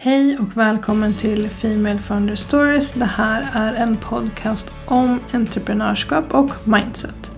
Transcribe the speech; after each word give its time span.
Hej 0.00 0.36
och 0.38 0.56
välkommen 0.56 1.14
till 1.14 1.50
Female 1.50 1.98
Founder 1.98 2.34
Stories. 2.34 2.92
Det 2.92 3.04
här 3.04 3.48
är 3.52 3.74
en 3.74 3.96
podcast 3.96 4.72
om 4.86 5.20
entreprenörskap 5.32 6.34
och 6.34 6.50
mindset. 6.64 7.30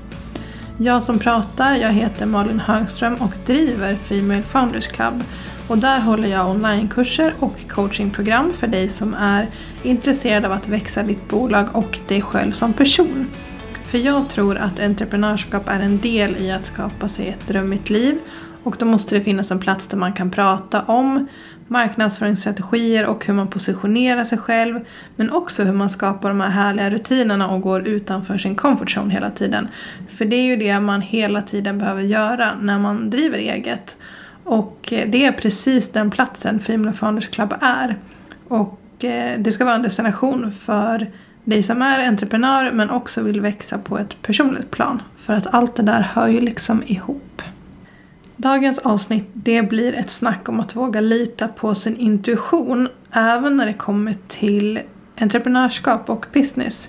Jag 0.78 1.02
som 1.02 1.18
pratar, 1.18 1.74
jag 1.74 1.92
heter 1.92 2.26
Malin 2.26 2.60
Högström 2.60 3.14
och 3.14 3.32
driver 3.46 3.96
Female 3.96 4.42
Founders 4.42 4.88
Club. 4.88 5.22
Och 5.68 5.78
där 5.78 6.00
håller 6.00 6.28
jag 6.28 6.50
onlinekurser 6.50 7.34
och 7.38 7.68
coachingprogram 7.68 8.52
för 8.52 8.66
dig 8.66 8.88
som 8.88 9.14
är 9.14 9.46
intresserad 9.82 10.44
av 10.44 10.52
att 10.52 10.68
växa 10.68 11.02
ditt 11.02 11.28
bolag 11.28 11.66
och 11.72 11.98
dig 12.08 12.22
själv 12.22 12.52
som 12.52 12.72
person. 12.72 13.26
För 13.84 13.98
jag 13.98 14.28
tror 14.28 14.56
att 14.56 14.80
entreprenörskap 14.80 15.68
är 15.68 15.80
en 15.80 15.98
del 15.98 16.36
i 16.36 16.50
att 16.50 16.64
skapa 16.64 17.08
sig 17.08 17.28
ett 17.28 17.48
drömmigt 17.48 17.90
liv 17.90 18.18
och 18.62 18.76
då 18.78 18.86
måste 18.86 19.14
det 19.14 19.20
finnas 19.20 19.50
en 19.50 19.58
plats 19.58 19.86
där 19.86 19.96
man 19.96 20.12
kan 20.12 20.30
prata 20.30 20.82
om 20.82 21.28
marknadsföringsstrategier 21.70 23.06
och 23.06 23.26
hur 23.26 23.34
man 23.34 23.48
positionerar 23.48 24.24
sig 24.24 24.38
själv. 24.38 24.80
Men 25.16 25.30
också 25.30 25.64
hur 25.64 25.72
man 25.72 25.90
skapar 25.90 26.28
de 26.28 26.40
här 26.40 26.50
härliga 26.50 26.90
rutinerna 26.90 27.48
och 27.48 27.60
går 27.60 27.88
utanför 27.88 28.38
sin 28.38 28.54
comfort 28.54 28.96
zone 28.96 29.14
hela 29.14 29.30
tiden. 29.30 29.68
För 30.08 30.24
det 30.24 30.36
är 30.36 30.42
ju 30.42 30.56
det 30.56 30.80
man 30.80 31.00
hela 31.00 31.42
tiden 31.42 31.78
behöver 31.78 32.02
göra 32.02 32.52
när 32.60 32.78
man 32.78 33.10
driver 33.10 33.38
eget. 33.38 33.96
Och 34.44 34.92
eh, 34.92 35.08
det 35.10 35.24
är 35.24 35.32
precis 35.32 35.92
den 35.92 36.10
platsen 36.10 36.60
Female 36.60 36.92
Founders 36.92 37.28
Club 37.28 37.54
är. 37.60 37.96
Och 38.48 39.04
eh, 39.04 39.38
det 39.38 39.52
ska 39.52 39.64
vara 39.64 39.74
en 39.74 39.82
destination 39.82 40.52
för 40.52 41.06
dig 41.44 41.62
som 41.62 41.82
är 41.82 42.08
entreprenör 42.08 42.70
men 42.72 42.90
också 42.90 43.22
vill 43.22 43.40
växa 43.40 43.78
på 43.78 43.98
ett 43.98 44.22
personligt 44.22 44.70
plan. 44.70 45.02
För 45.16 45.32
att 45.32 45.54
allt 45.54 45.76
det 45.76 45.82
där 45.82 46.00
hör 46.00 46.28
ju 46.28 46.40
liksom 46.40 46.82
ihop. 46.86 47.42
Dagens 48.42 48.78
avsnitt 48.78 49.26
det 49.32 49.62
blir 49.62 49.94
ett 49.94 50.10
snack 50.10 50.48
om 50.48 50.60
att 50.60 50.76
våga 50.76 51.00
lita 51.00 51.48
på 51.48 51.74
sin 51.74 51.96
intuition 51.96 52.88
även 53.12 53.56
när 53.56 53.66
det 53.66 53.72
kommer 53.72 54.16
till 54.28 54.80
entreprenörskap 55.18 56.10
och 56.10 56.26
business. 56.32 56.88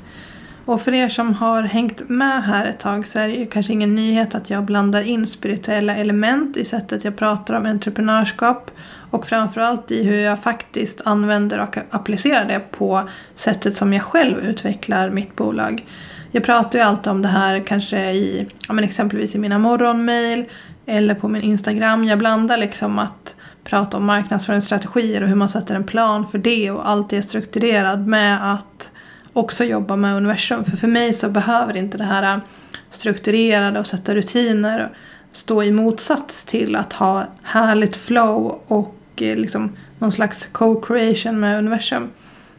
Och 0.66 0.82
för 0.82 0.94
er 0.94 1.10
som 1.10 1.34
har 1.34 1.64
hängt 1.64 2.10
med 2.10 2.44
här 2.44 2.66
ett 2.66 2.80
tag 2.80 3.08
så 3.08 3.20
är 3.20 3.28
det 3.28 3.34
ju 3.34 3.46
kanske 3.46 3.74
ingen 3.74 3.96
nyhet 3.96 4.36
att 4.36 4.50
jag 4.50 4.64
blandar 4.64 5.02
in 5.02 5.28
spirituella 5.28 5.96
element 5.96 6.58
i 6.58 6.66
sättet 6.66 7.04
jag 7.04 7.16
pratar 7.16 7.54
om 7.54 7.66
entreprenörskap 7.66 8.72
och 9.10 9.28
framförallt 9.28 9.92
i 9.92 10.04
hur 10.04 10.20
jag 10.20 10.40
faktiskt 10.40 11.02
använder 11.06 11.60
och 11.60 11.78
applicerar 11.90 12.46
det 12.46 12.60
på 12.72 13.10
sättet 13.36 13.76
som 13.76 13.94
jag 13.94 14.04
själv 14.04 14.40
utvecklar 14.40 15.10
mitt 15.10 15.36
bolag. 15.36 15.86
Jag 16.32 16.44
pratar 16.44 16.80
ju 16.80 16.86
alltid 16.86 17.12
om 17.12 17.22
det 17.22 17.28
här 17.28 17.60
kanske 17.60 18.12
i, 18.12 18.48
ja 18.68 18.74
men 18.74 18.84
exempelvis 18.84 19.36
i 19.36 19.38
mina 19.38 19.60
morgonmail 19.60 20.46
eller 20.86 21.16
på 21.16 21.28
min 21.28 21.42
Instagram. 21.42 22.04
Jag 22.04 22.20
blandar 22.20 22.58
liksom 22.58 23.00
att 23.00 23.36
prata 23.64 23.98
om 23.98 24.06
marknadsföringsstrategier 24.06 25.22
och 25.22 25.28
hur 25.28 25.36
man 25.36 25.50
sätter 25.50 25.76
en 25.76 25.84
plan 25.84 26.28
för 26.28 26.38
det 26.38 26.72
och 26.72 26.90
allt 26.90 27.14
är 27.14 27.22
strukturerat 27.22 28.00
med 28.00 28.54
att 28.54 28.92
också 29.34 29.64
jobba 29.64 29.96
med 29.96 30.16
universum. 30.16 30.64
För 30.66 30.78
för 30.78 30.88
mig 30.88 31.14
så 31.14 31.30
behöver 31.30 31.78
inte 31.78 31.98
det 31.98 32.04
här 32.04 32.42
strukturerade 32.90 33.80
och 33.80 33.88
sätta 33.88 34.16
rutiner 34.16 34.92
stå 35.32 35.64
i 35.64 35.72
motsats 35.72 36.44
till 36.44 36.76
att 36.76 36.94
ha 36.94 37.24
härligt 37.44 37.96
flow 37.96 38.62
och 38.68 38.96
eh, 39.16 39.38
liksom 39.38 39.76
någon 40.00 40.12
slags 40.12 40.50
co-creation 40.52 41.40
med 41.40 41.58
universum. 41.58 42.10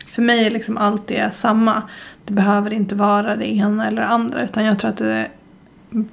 För 0.07 0.23
mig 0.23 0.47
är 0.47 0.51
liksom 0.51 0.77
allt 0.77 1.07
det 1.07 1.35
samma. 1.35 1.83
Det 2.25 2.33
behöver 2.33 2.73
inte 2.73 2.95
vara 2.95 3.37
det 3.37 3.53
ena 3.53 3.87
eller 3.87 4.03
det 4.03 4.09
andra 4.09 4.45
utan 4.45 4.65
jag 4.65 4.79
tror 4.79 4.91
att 4.91 4.97
det 4.97 5.29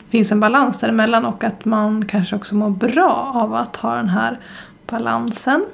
finns 0.10 0.32
en 0.32 0.40
balans 0.40 0.80
däremellan 0.80 1.26
och 1.26 1.44
att 1.44 1.66
man 1.66 2.06
kanske 2.06 2.36
också 2.36 2.56
mår 2.56 2.70
bra 2.70 3.32
av 3.36 3.54
att 3.54 3.76
ha 3.76 3.96
den 3.96 4.10
här 4.10 4.40
balansen. 4.88 5.66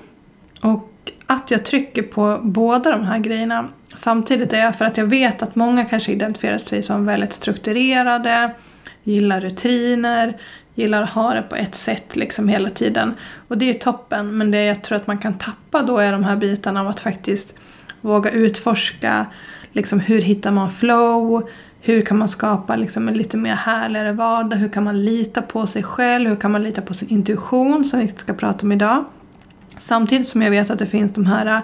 Och 0.61 0.91
att 1.25 1.51
jag 1.51 1.65
trycker 1.65 2.01
på 2.03 2.39
båda 2.43 2.91
de 2.91 3.03
här 3.03 3.19
grejerna 3.19 3.67
samtidigt 3.95 4.53
är 4.53 4.71
för 4.71 4.85
att 4.85 4.97
jag 4.97 5.05
vet 5.05 5.41
att 5.43 5.55
många 5.55 5.85
kanske 5.85 6.11
identifierar 6.11 6.57
sig 6.57 6.83
som 6.83 7.05
väldigt 7.05 7.33
strukturerade, 7.33 8.51
gillar 9.03 9.41
rutiner, 9.41 10.37
gillar 10.75 11.01
att 11.01 11.09
ha 11.09 11.33
det 11.33 11.41
på 11.41 11.55
ett 11.55 11.75
sätt 11.75 12.15
liksom 12.15 12.47
hela 12.47 12.69
tiden. 12.69 13.15
Och 13.47 13.57
det 13.57 13.69
är 13.69 13.73
toppen, 13.73 14.37
men 14.37 14.51
det 14.51 14.65
jag 14.65 14.83
tror 14.83 14.97
att 14.97 15.07
man 15.07 15.17
kan 15.17 15.37
tappa 15.37 15.81
då 15.81 15.97
är 15.97 16.11
de 16.11 16.23
här 16.23 16.35
bitarna 16.35 16.81
av 16.81 16.87
att 16.87 16.99
faktiskt 16.99 17.55
våga 18.01 18.31
utforska 18.31 19.25
liksom 19.71 19.99
hur 19.99 20.21
hittar 20.21 20.51
man 20.51 20.71
flow, 20.71 21.49
hur 21.87 22.01
kan 22.01 22.17
man 22.17 22.29
skapa 22.29 22.75
liksom 22.75 23.07
en 23.07 23.17
lite 23.17 23.37
mer 23.37 23.55
härligare 23.55 24.13
vardag? 24.13 24.57
Hur 24.57 24.69
kan 24.69 24.83
man 24.83 25.05
lita 25.05 25.41
på 25.41 25.67
sig 25.67 25.83
själv? 25.83 26.29
Hur 26.29 26.35
kan 26.35 26.51
man 26.51 26.63
lita 26.63 26.81
på 26.81 26.93
sin 26.93 27.09
intuition 27.09 27.85
som 27.85 27.99
vi 27.99 28.07
ska 28.07 28.33
prata 28.33 28.65
om 28.65 28.71
idag? 28.71 29.05
Samtidigt 29.77 30.27
som 30.27 30.41
jag 30.41 30.51
vet 30.51 30.69
att 30.69 30.79
det 30.79 30.85
finns 30.85 31.13
de 31.13 31.25
här 31.25 31.45
äh, 31.45 31.59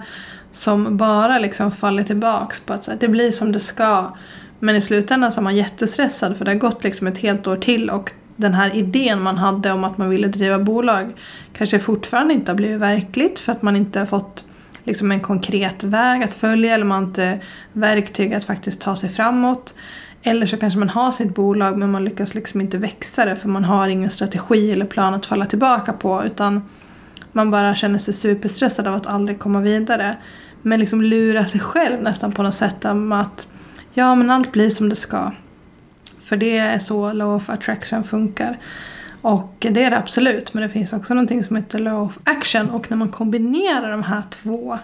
som 0.52 0.98
bara 0.98 1.40
liksom 1.40 1.72
faller 1.72 2.04
tillbaks 2.04 2.60
på 2.60 2.74
att 2.74 2.90
det 3.00 3.08
blir 3.08 3.32
som 3.32 3.52
det 3.52 3.60
ska. 3.60 4.16
Men 4.60 4.76
i 4.76 4.82
slutändan 4.82 5.32
så 5.32 5.40
är 5.40 5.44
man 5.44 5.56
jättestressad 5.56 6.38
för 6.38 6.46
det 6.46 6.52
har 6.52 6.58
gått 6.58 6.84
liksom 6.84 7.08
ett 7.08 7.18
helt 7.18 7.48
år 7.48 7.56
till 7.56 7.90
och 7.90 8.12
den 8.36 8.54
här 8.54 8.76
idén 8.76 9.22
man 9.22 9.38
hade 9.38 9.72
om 9.72 9.84
att 9.84 9.98
man 9.98 10.10
ville 10.10 10.28
driva 10.28 10.60
bolag 10.60 11.14
kanske 11.54 11.80
fortfarande 11.80 12.34
inte 12.34 12.52
har 12.52 12.56
blivit 12.56 12.80
verkligt 12.80 13.40
för 13.40 13.52
att 13.52 13.62
man 13.62 13.76
inte 13.76 14.00
har 14.00 14.06
fått 14.06 14.44
liksom 14.84 15.12
en 15.12 15.20
konkret 15.20 15.84
väg 15.84 16.24
att 16.24 16.34
följa 16.34 16.74
eller 16.74 16.86
man 16.86 17.04
har 17.04 17.08
inte 17.08 17.40
verktyg 17.74 18.34
att 18.34 18.44
faktiskt 18.44 18.82
ta 18.82 18.96
sig 18.96 19.10
framåt. 19.10 19.76
Eller 20.24 20.46
så 20.46 20.58
kanske 20.58 20.80
man 20.80 20.90
har 20.90 21.12
sitt 21.12 21.36
bolag 21.36 21.78
men 21.78 21.92
man 21.92 22.04
lyckas 22.04 22.36
liksom 22.36 22.62
inte 22.62 22.78
växa 22.78 23.26
det 23.26 23.36
för 23.36 23.50
man 23.50 23.64
har 23.64 23.88
ingen 23.88 24.10
strategi 24.10 24.72
eller 24.72 24.86
plan 24.86 25.14
att 25.14 25.26
falla 25.26 25.46
tillbaka 25.46 25.94
på 25.94 26.24
utan 26.26 26.62
man 27.32 27.52
bara 27.52 27.76
känner 27.76 28.00
sig 28.00 28.14
superstressad 28.14 28.88
av 28.88 28.96
att 28.96 29.08
aldrig 29.08 29.40
komma 29.40 29.62
vidare. 29.62 30.18
Men 30.62 30.80
liksom 30.80 31.02
lura 31.02 31.46
sig 31.46 31.60
själv 31.60 32.02
nästan 32.02 32.32
på 32.32 32.44
något 32.44 32.54
sätt 32.54 32.86
om 32.86 33.12
att 33.12 33.48
ja 33.94 34.16
men 34.16 34.30
allt 34.30 34.52
blir 34.52 34.70
som 34.70 34.90
det 34.90 34.96
ska. 34.96 35.32
För 36.20 36.38
det 36.38 36.58
är 36.58 36.80
så 36.80 37.14
law 37.14 37.36
of 37.36 37.50
attraction 37.50 38.04
funkar. 38.04 38.60
Och 39.22 39.56
det 39.60 39.84
är 39.84 39.90
det 39.90 39.98
absolut 39.98 40.54
men 40.54 40.64
det 40.64 40.70
finns 40.70 40.94
också 40.94 41.14
någonting 41.14 41.44
som 41.44 41.56
heter 41.56 41.80
law 41.80 42.02
of 42.02 42.18
action 42.24 42.70
och 42.70 42.92
när 42.92 42.98
man 42.98 43.10
kombinerar 43.10 43.92
de 43.92 44.04
här 44.04 44.24
två 44.30 44.80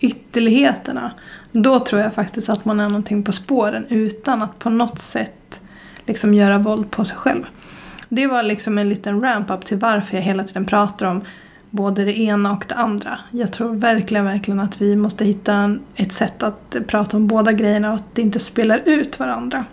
ytterligheterna. 0.00 1.10
Då 1.52 1.80
tror 1.80 2.00
jag 2.00 2.14
faktiskt 2.14 2.48
att 2.48 2.64
man 2.64 2.80
är 2.80 2.88
någonting 2.88 3.22
på 3.22 3.32
spåren 3.32 3.86
utan 3.88 4.42
att 4.42 4.58
på 4.58 4.70
något 4.70 4.98
sätt 4.98 5.60
liksom 6.06 6.34
göra 6.34 6.58
våld 6.58 6.90
på 6.90 7.04
sig 7.04 7.16
själv. 7.16 7.44
Det 8.08 8.26
var 8.26 8.42
liksom 8.42 8.78
en 8.78 8.88
liten 8.88 9.20
ramp-up 9.20 9.64
till 9.64 9.78
varför 9.78 10.16
jag 10.16 10.22
hela 10.22 10.44
tiden 10.44 10.64
pratar 10.64 11.06
om 11.06 11.22
både 11.70 12.04
det 12.04 12.18
ena 12.18 12.52
och 12.52 12.64
det 12.68 12.74
andra. 12.74 13.18
Jag 13.30 13.52
tror 13.52 13.74
verkligen, 13.74 14.24
verkligen 14.24 14.60
att 14.60 14.82
vi 14.82 14.96
måste 14.96 15.24
hitta 15.24 15.78
ett 15.94 16.12
sätt 16.12 16.42
att 16.42 16.76
prata 16.86 17.16
om 17.16 17.26
båda 17.26 17.52
grejerna 17.52 17.88
och 17.88 17.94
att 17.94 18.14
det 18.14 18.22
inte 18.22 18.38
spelar 18.38 18.82
ut 18.84 19.18
varandra. 19.18 19.64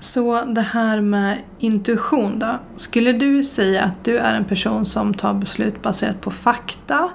Så 0.00 0.44
det 0.44 0.60
här 0.60 1.00
med 1.00 1.38
intuition 1.58 2.38
då. 2.38 2.58
Skulle 2.76 3.12
du 3.12 3.44
säga 3.44 3.82
att 3.84 4.04
du 4.04 4.18
är 4.18 4.34
en 4.34 4.44
person 4.44 4.86
som 4.86 5.14
tar 5.14 5.34
beslut 5.34 5.82
baserat 5.82 6.20
på 6.20 6.30
fakta 6.30 7.10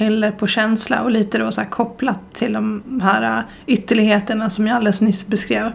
eller 0.00 0.30
på 0.30 0.46
känsla 0.46 1.02
och 1.02 1.10
lite 1.10 1.38
då 1.38 1.52
så 1.52 1.64
kopplat 1.64 2.32
till 2.32 2.52
de 2.52 3.00
här 3.02 3.44
ytterligheterna 3.66 4.50
som 4.50 4.66
jag 4.66 4.76
alldeles 4.76 5.00
nyss 5.00 5.26
beskrev. 5.26 5.72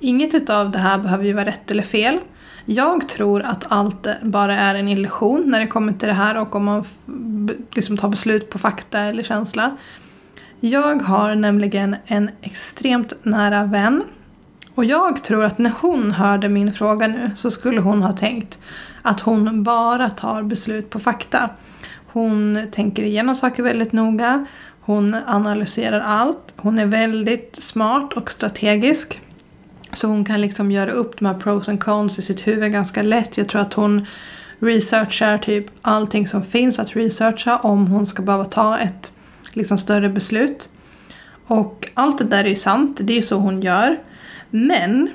Inget 0.00 0.34
utav 0.34 0.70
det 0.70 0.78
här 0.78 0.98
behöver 0.98 1.24
ju 1.24 1.32
vara 1.32 1.44
rätt 1.44 1.70
eller 1.70 1.82
fel. 1.82 2.18
Jag 2.64 3.08
tror 3.08 3.42
att 3.42 3.64
allt 3.68 4.06
bara 4.22 4.56
är 4.56 4.74
en 4.74 4.88
illusion 4.88 5.42
när 5.46 5.60
det 5.60 5.66
kommer 5.66 5.92
till 5.92 6.08
det 6.08 6.14
här 6.14 6.36
och 6.36 6.54
om 6.54 6.64
man 6.64 6.84
liksom 7.74 7.96
tar 7.96 8.08
beslut 8.08 8.50
på 8.50 8.58
fakta 8.58 9.00
eller 9.00 9.22
känsla. 9.22 9.76
Jag 10.60 11.02
har 11.02 11.34
nämligen 11.34 11.96
en 12.06 12.30
extremt 12.40 13.12
nära 13.22 13.64
vän 13.64 14.02
och 14.74 14.84
jag 14.84 15.24
tror 15.24 15.44
att 15.44 15.58
när 15.58 15.72
hon 15.80 16.12
hörde 16.12 16.48
min 16.48 16.72
fråga 16.72 17.06
nu 17.06 17.30
så 17.34 17.50
skulle 17.50 17.80
hon 17.80 18.02
ha 18.02 18.12
tänkt 18.12 18.58
att 19.02 19.20
hon 19.20 19.62
bara 19.62 20.10
tar 20.10 20.42
beslut 20.42 20.90
på 20.90 20.98
fakta. 20.98 21.50
Hon 22.12 22.58
tänker 22.70 23.02
igenom 23.02 23.34
saker 23.34 23.62
väldigt 23.62 23.92
noga. 23.92 24.46
Hon 24.80 25.16
analyserar 25.26 26.00
allt. 26.00 26.54
Hon 26.56 26.78
är 26.78 26.86
väldigt 26.86 27.56
smart 27.62 28.12
och 28.12 28.30
strategisk. 28.30 29.20
Så 29.92 30.06
hon 30.06 30.24
kan 30.24 30.40
liksom 30.40 30.70
göra 30.70 30.90
upp 30.90 31.18
de 31.18 31.26
här 31.26 31.34
pros 31.34 31.68
and 31.68 31.80
cons 31.80 32.18
i 32.18 32.22
sitt 32.22 32.46
huvud 32.46 32.72
ganska 32.72 33.02
lätt. 33.02 33.38
Jag 33.38 33.48
tror 33.48 33.60
att 33.60 33.72
hon 33.72 34.06
researchar 34.58 35.38
typ 35.38 35.66
allting 35.82 36.26
som 36.26 36.42
finns 36.44 36.78
att 36.78 36.96
researcha 36.96 37.58
om 37.58 37.86
hon 37.86 38.06
ska 38.06 38.22
behöva 38.22 38.44
ta 38.44 38.78
ett 38.78 39.12
liksom 39.52 39.78
större 39.78 40.08
beslut. 40.08 40.68
Och 41.46 41.88
allt 41.94 42.18
det 42.18 42.24
där 42.24 42.44
är 42.44 42.48
ju 42.48 42.56
sant, 42.56 43.00
det 43.02 43.12
är 43.12 43.16
ju 43.16 43.22
så 43.22 43.36
hon 43.36 43.62
gör. 43.62 43.98
Men 44.50 45.10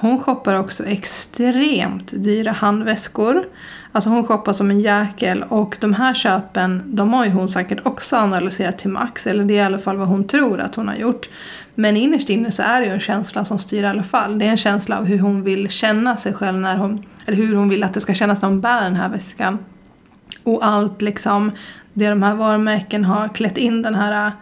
hon 0.00 0.18
shoppar 0.18 0.54
också 0.54 0.84
extremt 0.84 2.12
dyra 2.22 2.52
handväskor. 2.52 3.44
Alltså 3.92 4.10
hon 4.10 4.24
shoppar 4.24 4.52
som 4.52 4.70
en 4.70 4.80
jäkel 4.80 5.44
och 5.48 5.76
de 5.80 5.94
här 5.94 6.14
köpen, 6.14 6.82
de 6.86 7.12
har 7.12 7.24
ju 7.24 7.30
hon 7.30 7.48
säkert 7.48 7.86
också 7.86 8.16
analyserat 8.16 8.78
till 8.78 8.90
max. 8.90 9.26
Eller 9.26 9.44
det 9.44 9.54
är 9.54 9.62
i 9.62 9.66
alla 9.66 9.78
fall 9.78 9.96
vad 9.96 10.08
hon 10.08 10.24
tror 10.24 10.60
att 10.60 10.74
hon 10.74 10.88
har 10.88 10.94
gjort. 10.94 11.28
Men 11.74 11.96
innerst 11.96 12.30
inne 12.30 12.52
så 12.52 12.62
är 12.62 12.80
det 12.80 12.86
ju 12.86 12.92
en 12.92 13.00
känsla 13.00 13.44
som 13.44 13.58
styr 13.58 13.82
i 13.82 13.86
alla 13.86 14.02
fall. 14.02 14.38
Det 14.38 14.46
är 14.46 14.50
en 14.50 14.56
känsla 14.56 14.98
av 14.98 15.04
hur 15.04 15.18
hon 15.18 15.42
vill 15.42 15.68
känna 15.68 16.16
sig 16.16 16.34
själv 16.34 16.58
när 16.58 16.76
hon, 16.76 17.04
eller 17.26 17.36
hur 17.36 17.54
hon 17.54 17.68
vill 17.68 17.82
att 17.82 17.94
det 17.94 18.00
ska 18.00 18.14
kännas 18.14 18.42
när 18.42 18.48
hon 18.48 18.60
bär 18.60 18.84
den 18.84 18.96
här 18.96 19.08
väskan. 19.08 19.58
Och 20.42 20.66
allt 20.66 21.02
liksom, 21.02 21.52
det 21.92 22.08
de 22.08 22.22
här 22.22 22.34
varumärken 22.34 23.04
har 23.04 23.28
klätt 23.28 23.58
in 23.58 23.82
den 23.82 23.94
här 23.94 24.26
äh, 24.26 24.32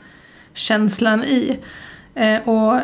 känslan 0.54 1.24
i. 1.24 1.58
Eh, 2.14 2.48
och 2.48 2.80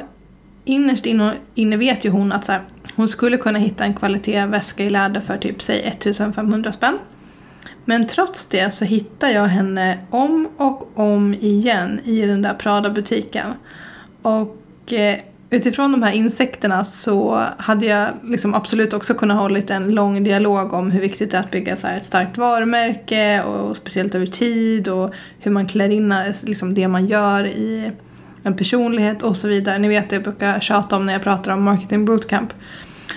innerst 0.64 1.06
inne, 1.06 1.35
inne 1.55 1.76
vet 1.76 2.05
ju 2.05 2.11
hon 2.11 2.32
att 2.32 2.44
så 2.44 2.53
här, 2.53 2.62
hon 2.97 3.09
skulle 3.09 3.37
kunna 3.37 3.59
hitta 3.59 3.85
en 3.85 3.94
kvalitetsväska 3.94 4.85
i 4.85 4.91
läder 4.91 5.20
för 5.20 5.38
typ 5.38 5.62
säg 5.62 5.81
1500 5.87 6.73
spänn. 6.73 6.99
Men 7.85 8.06
trots 8.06 8.47
det 8.47 8.70
så 8.70 8.85
hittar 8.85 9.29
jag 9.29 9.44
henne 9.44 9.99
om 10.11 10.49
och 10.56 10.99
om 10.99 11.35
igen 11.35 12.00
i 12.05 12.26
den 12.26 12.43
där 12.43 12.55
Prada-butiken. 12.55 13.47
Och 14.23 14.93
eh, 14.93 15.17
utifrån 15.50 15.93
de 15.93 16.03
här 16.03 16.12
insekterna 16.12 16.85
så 16.85 17.43
hade 17.59 17.87
jag 17.87 18.09
liksom 18.25 18.55
absolut 18.55 18.93
också 18.93 19.14
kunnat 19.14 19.41
hållit 19.41 19.70
en 19.70 19.94
lång 19.94 20.25
dialog 20.25 20.73
om 20.73 20.91
hur 20.91 21.00
viktigt 21.00 21.31
det 21.31 21.37
är 21.37 21.41
att 21.41 21.50
bygga 21.50 21.76
så 21.76 21.87
ett 21.87 22.06
starkt 22.06 22.38
varumärke 22.38 23.43
och 23.43 23.76
speciellt 23.76 24.14
över 24.14 24.26
tid 24.26 24.88
och 24.88 25.14
hur 25.38 25.50
man 25.50 25.67
klär 25.67 25.88
in 25.88 26.12
eh, 26.12 26.19
liksom 26.43 26.75
det 26.75 26.88
man 26.88 27.06
gör 27.06 27.44
i 27.47 27.93
en 28.42 28.56
personlighet 28.56 29.22
och 29.22 29.36
så 29.36 29.48
vidare. 29.48 29.78
Ni 29.78 29.88
vet 29.88 30.10
det 30.10 30.16
jag 30.16 30.22
brukar 30.22 30.60
tjata 30.60 30.96
om 30.96 31.06
när 31.06 31.12
jag 31.12 31.22
pratar 31.22 31.52
om 31.52 31.62
marketing 31.62 32.04
bootcamp. 32.04 32.52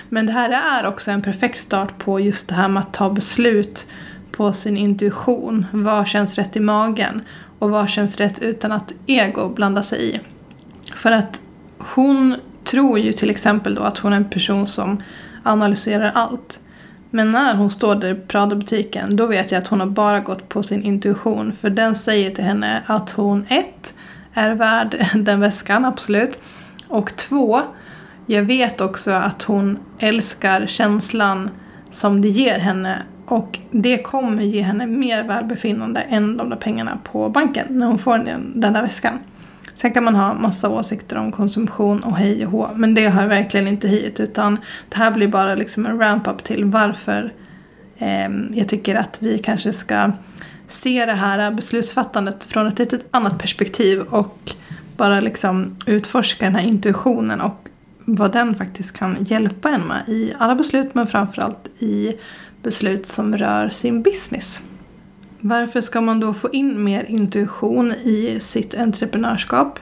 Men 0.08 0.26
det 0.26 0.32
här 0.32 0.80
är 0.80 0.86
också 0.86 1.10
en 1.10 1.22
perfekt 1.22 1.58
start 1.58 1.98
på 1.98 2.20
just 2.20 2.48
det 2.48 2.54
här 2.54 2.68
med 2.68 2.82
att 2.82 2.92
ta 2.92 3.10
beslut 3.10 3.86
på 4.32 4.52
sin 4.52 4.76
intuition. 4.76 5.66
Vad 5.72 6.06
känns 6.06 6.34
rätt 6.34 6.56
i 6.56 6.60
magen? 6.60 7.20
Och 7.58 7.70
vad 7.70 7.88
känns 7.88 8.16
rätt 8.16 8.38
utan 8.42 8.72
att 8.72 8.92
ego 9.06 9.48
blandar 9.48 9.82
sig 9.82 10.14
i? 10.14 10.20
För 10.94 11.12
att 11.12 11.40
hon 11.78 12.36
tror 12.64 12.98
ju 12.98 13.12
till 13.12 13.30
exempel 13.30 13.74
då 13.74 13.82
att 13.82 13.98
hon 13.98 14.12
är 14.12 14.16
en 14.16 14.30
person 14.30 14.66
som 14.66 15.02
analyserar 15.42 16.12
allt. 16.14 16.60
Men 17.10 17.32
när 17.32 17.54
hon 17.54 17.70
står 17.70 17.94
där 17.94 18.10
i 18.10 18.14
Prada-butiken 18.14 19.16
då 19.16 19.26
vet 19.26 19.50
jag 19.52 19.58
att 19.58 19.66
hon 19.66 19.80
har 19.80 19.86
bara 19.86 20.20
gått 20.20 20.48
på 20.48 20.62
sin 20.62 20.82
intuition. 20.82 21.52
För 21.52 21.70
den 21.70 21.94
säger 21.94 22.30
till 22.30 22.44
henne 22.44 22.82
att 22.86 23.10
hon 23.10 23.46
ett, 23.48 23.94
är 24.36 24.54
värd 24.54 25.06
den 25.14 25.40
väskan, 25.40 25.84
absolut. 25.84 26.38
Och 26.88 27.16
två, 27.16 27.60
jag 28.26 28.42
vet 28.42 28.80
också 28.80 29.10
att 29.10 29.42
hon 29.42 29.78
älskar 29.98 30.66
känslan 30.66 31.50
som 31.90 32.20
det 32.20 32.28
ger 32.28 32.58
henne 32.58 33.02
och 33.26 33.58
det 33.70 33.98
kommer 33.98 34.42
ge 34.42 34.62
henne 34.62 34.86
mer 34.86 35.22
välbefinnande 35.22 36.00
än 36.00 36.36
de 36.36 36.50
där 36.50 36.56
pengarna 36.56 36.98
på 37.04 37.28
banken 37.28 37.66
när 37.70 37.86
hon 37.86 37.98
får 37.98 38.18
den, 38.18 38.60
den 38.60 38.72
där 38.72 38.82
väskan. 38.82 39.18
Sen 39.74 39.92
kan 39.92 40.04
man 40.04 40.14
ha 40.14 40.34
massa 40.34 40.68
åsikter 40.68 41.16
om 41.16 41.32
konsumtion 41.32 42.00
och 42.00 42.16
hej 42.16 42.46
och 42.46 42.52
hå, 42.52 42.68
men 42.74 42.94
det 42.94 43.08
hör 43.08 43.26
verkligen 43.26 43.68
inte 43.68 43.88
hit 43.88 44.20
utan 44.20 44.58
det 44.88 44.96
här 44.96 45.10
blir 45.10 45.28
bara 45.28 45.54
liksom 45.54 45.86
en 45.86 45.98
ramp-up 45.98 46.44
till 46.44 46.64
varför 46.64 47.32
eh, 47.98 48.28
jag 48.52 48.68
tycker 48.68 48.94
att 48.94 49.18
vi 49.22 49.38
kanske 49.38 49.72
ska 49.72 50.10
se 50.68 51.06
det 51.06 51.12
här 51.12 51.50
beslutsfattandet 51.50 52.44
från 52.44 52.66
ett 52.66 52.78
lite 52.78 52.98
annat 53.10 53.38
perspektiv 53.38 54.00
och 54.00 54.52
bara 54.96 55.20
liksom 55.20 55.76
utforska 55.86 56.44
den 56.44 56.54
här 56.54 56.66
intuitionen 56.66 57.40
och 57.40 57.68
vad 58.04 58.32
den 58.32 58.54
faktiskt 58.54 58.92
kan 58.92 59.16
hjälpa 59.24 59.68
en 59.70 59.80
med 59.80 60.08
i 60.08 60.32
alla 60.38 60.54
beslut 60.54 60.94
men 60.94 61.06
framförallt 61.06 61.82
i 61.82 62.12
beslut 62.62 63.06
som 63.06 63.36
rör 63.36 63.68
sin 63.68 64.02
business. 64.02 64.60
Varför 65.40 65.80
ska 65.80 66.00
man 66.00 66.20
då 66.20 66.34
få 66.34 66.50
in 66.52 66.84
mer 66.84 67.04
intuition 67.04 67.92
i 67.92 68.38
sitt 68.40 68.74
entreprenörskap? 68.74 69.78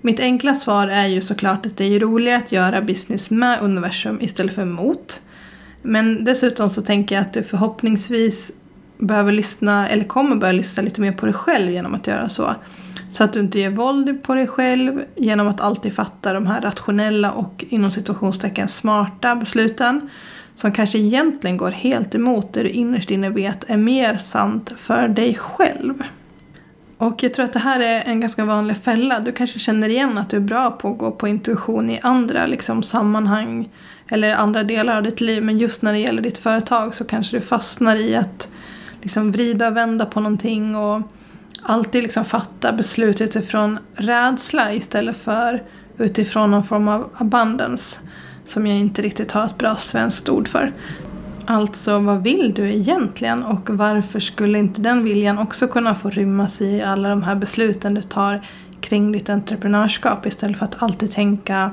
Mitt 0.00 0.20
enkla 0.20 0.54
svar 0.54 0.88
är 0.88 1.06
ju 1.06 1.20
såklart 1.20 1.66
att 1.66 1.76
det 1.76 1.84
är 1.84 2.00
roligare 2.00 2.38
att 2.38 2.52
göra 2.52 2.82
business 2.82 3.30
med 3.30 3.60
universum 3.62 4.18
istället 4.20 4.54
för 4.54 4.64
mot. 4.64 5.22
Men 5.82 6.24
dessutom 6.24 6.70
så 6.70 6.82
tänker 6.82 7.14
jag 7.14 7.22
att 7.22 7.32
du 7.32 7.42
förhoppningsvis 7.42 8.50
behöver 8.98 9.32
lyssna, 9.32 9.88
eller 9.88 10.04
kommer 10.04 10.36
börja 10.36 10.52
lyssna 10.52 10.82
lite 10.82 11.00
mer 11.00 11.12
på 11.12 11.26
dig 11.26 11.34
själv 11.34 11.70
genom 11.70 11.94
att 11.94 12.06
göra 12.06 12.28
så. 12.28 12.54
Så 13.08 13.24
att 13.24 13.32
du 13.32 13.40
inte 13.40 13.58
ger 13.58 13.70
våld 13.70 14.22
på 14.22 14.34
dig 14.34 14.46
själv 14.46 15.04
genom 15.16 15.48
att 15.48 15.60
alltid 15.60 15.94
fatta 15.94 16.32
de 16.32 16.46
här 16.46 16.60
rationella 16.60 17.32
och 17.32 17.64
inom 17.68 17.90
situationstecken 17.90 18.68
smarta 18.68 19.36
besluten 19.36 20.10
som 20.54 20.72
kanske 20.72 20.98
egentligen 20.98 21.56
går 21.56 21.70
helt 21.70 22.14
emot 22.14 22.52
det 22.52 22.62
du 22.62 22.68
innerst 22.68 23.10
inne 23.10 23.30
vet 23.30 23.70
är 23.70 23.76
mer 23.76 24.16
sant 24.16 24.72
för 24.76 25.08
dig 25.08 25.34
själv. 25.34 26.02
Och 26.98 27.22
jag 27.22 27.34
tror 27.34 27.44
att 27.44 27.52
det 27.52 27.58
här 27.58 27.80
är 27.80 28.02
en 28.06 28.20
ganska 28.20 28.44
vanlig 28.44 28.76
fälla. 28.76 29.20
Du 29.20 29.32
kanske 29.32 29.58
känner 29.58 29.88
igen 29.88 30.18
att 30.18 30.30
du 30.30 30.36
är 30.36 30.40
bra 30.40 30.70
på 30.70 30.88
att 30.88 30.98
gå 30.98 31.10
på 31.10 31.28
intuition 31.28 31.90
i 31.90 32.00
andra 32.02 32.46
liksom, 32.46 32.82
sammanhang 32.82 33.68
eller 34.08 34.34
andra 34.34 34.62
delar 34.62 34.96
av 34.96 35.02
ditt 35.02 35.20
liv. 35.20 35.42
Men 35.42 35.58
just 35.58 35.82
när 35.82 35.92
det 35.92 35.98
gäller 35.98 36.22
ditt 36.22 36.38
företag 36.38 36.94
så 36.94 37.04
kanske 37.04 37.36
du 37.36 37.40
fastnar 37.40 37.96
i 37.96 38.16
att 38.16 38.48
liksom, 39.06 39.32
vrida 39.32 39.68
och 39.68 39.76
vända 39.76 40.06
på 40.06 40.20
någonting 40.20 40.76
och 40.76 41.02
alltid 41.62 42.02
liksom, 42.02 42.24
fatta 42.24 42.72
beslut 42.72 43.20
utifrån 43.20 43.78
rädsla 43.94 44.72
istället 44.72 45.16
för 45.16 45.62
utifrån 45.98 46.50
någon 46.50 46.62
form 46.62 46.88
av 46.88 47.10
abundance 47.14 47.98
som 48.44 48.66
jag 48.66 48.78
inte 48.78 49.02
riktigt 49.02 49.32
har 49.32 49.46
ett 49.46 49.58
bra 49.58 49.76
svenskt 49.76 50.28
ord 50.28 50.48
för. 50.48 50.72
Alltså, 51.44 51.98
vad 51.98 52.22
vill 52.22 52.54
du 52.54 52.72
egentligen 52.72 53.44
och 53.44 53.70
varför 53.70 54.20
skulle 54.20 54.58
inte 54.58 54.80
den 54.80 55.04
viljan 55.04 55.38
också 55.38 55.68
kunna 55.68 55.94
få 55.94 56.10
rymmas 56.10 56.60
i 56.60 56.82
alla 56.82 57.08
de 57.08 57.22
här 57.22 57.34
besluten 57.34 57.94
du 57.94 58.02
tar 58.02 58.46
kring 58.80 59.12
ditt 59.12 59.28
entreprenörskap 59.28 60.26
istället 60.26 60.58
för 60.58 60.64
att 60.64 60.82
alltid 60.82 61.12
tänka 61.12 61.70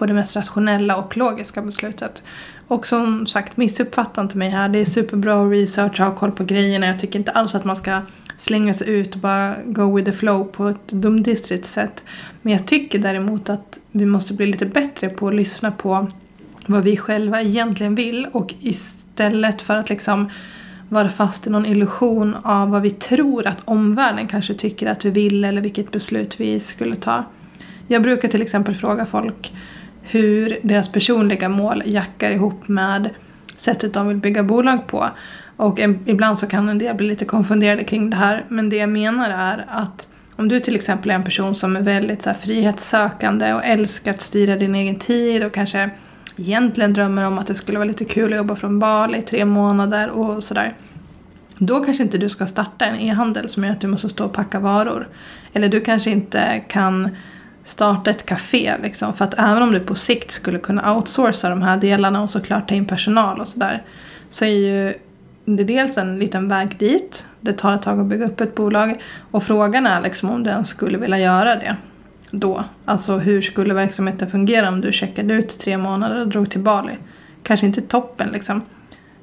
på 0.00 0.06
det 0.06 0.12
mest 0.12 0.36
rationella 0.36 0.96
och 0.96 1.16
logiska 1.16 1.62
beslutet. 1.62 2.22
Och 2.68 2.86
som 2.86 3.26
sagt, 3.26 3.56
missuppfatta 3.56 4.20
inte 4.20 4.38
mig 4.38 4.48
här. 4.48 4.68
Det 4.68 4.78
är 4.78 4.84
superbra 4.84 5.42
att 5.42 5.52
researcha 5.52 6.06
och 6.06 6.12
ha 6.12 6.18
koll 6.18 6.32
på 6.32 6.44
grejerna. 6.44 6.86
Jag 6.86 6.98
tycker 6.98 7.18
inte 7.18 7.30
alls 7.30 7.54
att 7.54 7.64
man 7.64 7.76
ska 7.76 8.00
slänga 8.38 8.74
sig 8.74 8.90
ut 8.90 9.14
och 9.14 9.20
bara 9.20 9.54
go 9.64 9.96
with 9.96 10.10
the 10.10 10.16
flow 10.16 10.44
på 10.44 10.68
ett 10.68 10.88
dumdristigt 10.88 11.66
sätt. 11.66 12.04
Men 12.42 12.52
jag 12.52 12.66
tycker 12.66 12.98
däremot 12.98 13.48
att 13.48 13.78
vi 13.90 14.06
måste 14.06 14.34
bli 14.34 14.46
lite 14.46 14.66
bättre 14.66 15.08
på 15.08 15.28
att 15.28 15.34
lyssna 15.34 15.70
på 15.70 16.10
vad 16.66 16.84
vi 16.84 16.96
själva 16.96 17.42
egentligen 17.42 17.94
vill 17.94 18.26
och 18.32 18.54
istället 18.60 19.62
för 19.62 19.76
att 19.76 19.90
liksom 19.90 20.30
vara 20.88 21.08
fast 21.08 21.46
i 21.46 21.50
någon 21.50 21.66
illusion 21.66 22.36
av 22.42 22.70
vad 22.70 22.82
vi 22.82 22.90
tror 22.90 23.46
att 23.46 23.62
omvärlden 23.64 24.26
kanske 24.26 24.54
tycker 24.54 24.86
att 24.86 25.04
vi 25.04 25.10
vill 25.10 25.44
eller 25.44 25.62
vilket 25.62 25.90
beslut 25.90 26.40
vi 26.40 26.60
skulle 26.60 26.96
ta. 26.96 27.24
Jag 27.86 28.02
brukar 28.02 28.28
till 28.28 28.42
exempel 28.42 28.74
fråga 28.74 29.06
folk 29.06 29.52
hur 30.10 30.58
deras 30.62 30.88
personliga 30.88 31.48
mål 31.48 31.82
jackar 31.86 32.30
ihop 32.30 32.68
med 32.68 33.10
sättet 33.56 33.92
de 33.92 34.08
vill 34.08 34.16
bygga 34.16 34.42
bolag 34.42 34.86
på. 34.86 35.10
Och 35.56 35.80
en, 35.80 35.98
ibland 36.06 36.38
så 36.38 36.46
kan 36.46 36.68
en 36.68 36.78
del 36.78 36.96
bli 36.96 37.06
lite 37.06 37.24
konfunderade 37.24 37.84
kring 37.84 38.10
det 38.10 38.16
här. 38.16 38.44
Men 38.48 38.68
det 38.68 38.76
jag 38.76 38.88
menar 38.88 39.30
är 39.30 39.66
att 39.68 40.08
om 40.36 40.48
du 40.48 40.60
till 40.60 40.74
exempel 40.74 41.10
är 41.10 41.14
en 41.14 41.24
person 41.24 41.54
som 41.54 41.76
är 41.76 41.80
väldigt 41.80 42.22
så 42.22 42.30
här, 42.30 42.36
frihetssökande 42.36 43.52
och 43.52 43.64
älskar 43.64 44.14
att 44.14 44.20
styra 44.20 44.56
din 44.56 44.74
egen 44.74 44.98
tid 44.98 45.44
och 45.44 45.52
kanske 45.52 45.90
egentligen 46.36 46.92
drömmer 46.92 47.26
om 47.26 47.38
att 47.38 47.46
det 47.46 47.54
skulle 47.54 47.78
vara 47.78 47.88
lite 47.88 48.04
kul 48.04 48.32
att 48.32 48.36
jobba 48.36 48.56
från 48.56 48.78
Bali 48.78 49.18
i 49.18 49.22
tre 49.22 49.44
månader 49.44 50.10
och 50.10 50.44
sådär. 50.44 50.76
Då 51.58 51.84
kanske 51.84 52.02
inte 52.02 52.18
du 52.18 52.28
ska 52.28 52.46
starta 52.46 52.84
en 52.84 53.00
e-handel 53.00 53.48
som 53.48 53.64
gör 53.64 53.72
att 53.72 53.80
du 53.80 53.86
måste 53.86 54.08
stå 54.08 54.24
och 54.24 54.32
packa 54.32 54.60
varor. 54.60 55.08
Eller 55.52 55.68
du 55.68 55.80
kanske 55.80 56.10
inte 56.10 56.62
kan 56.68 57.08
starta 57.64 58.10
ett 58.10 58.26
café 58.26 58.74
liksom. 58.82 59.14
För 59.14 59.24
att 59.24 59.34
även 59.38 59.62
om 59.62 59.72
du 59.72 59.80
på 59.80 59.94
sikt 59.94 60.30
skulle 60.30 60.58
kunna 60.58 60.96
outsourca 60.96 61.48
de 61.48 61.62
här 61.62 61.76
delarna 61.76 62.22
och 62.22 62.30
såklart 62.30 62.68
ta 62.68 62.74
in 62.74 62.84
personal 62.84 63.40
och 63.40 63.48
sådär. 63.48 63.82
Så 64.30 64.44
är 64.44 64.48
ju 64.48 64.94
det 65.44 65.62
är 65.62 65.66
dels 65.66 65.96
en 65.96 66.18
liten 66.18 66.48
väg 66.48 66.78
dit. 66.78 67.24
Det 67.40 67.52
tar 67.52 67.74
ett 67.74 67.82
tag 67.82 68.00
att 68.00 68.06
bygga 68.06 68.26
upp 68.26 68.40
ett 68.40 68.54
bolag. 68.54 69.00
Och 69.30 69.42
frågan 69.42 69.86
är 69.86 70.00
liksom 70.00 70.30
om 70.30 70.42
du 70.42 70.50
ens 70.50 70.68
skulle 70.68 70.98
vilja 70.98 71.18
göra 71.18 71.56
det 71.56 71.76
då. 72.30 72.64
Alltså 72.84 73.18
hur 73.18 73.42
skulle 73.42 73.74
verksamheten 73.74 74.30
fungera 74.30 74.68
om 74.68 74.80
du 74.80 74.92
checkade 74.92 75.34
ut 75.34 75.58
tre 75.58 75.78
månader 75.78 76.20
och 76.20 76.28
drog 76.28 76.50
till 76.50 76.60
Bali? 76.60 76.92
Kanske 77.42 77.66
inte 77.66 77.80
toppen 77.80 78.28
liksom. 78.32 78.62